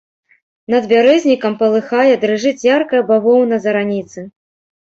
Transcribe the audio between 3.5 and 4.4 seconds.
зараніцы.